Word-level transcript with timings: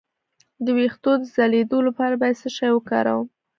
د 0.65 0.67
ویښتو 0.77 1.11
د 1.21 1.23
ځلیدو 1.35 1.77
لپاره 1.87 2.13
باید 2.21 2.39
څه 2.41 2.49
شی 2.57 2.69
وکاروم؟ 2.73 3.27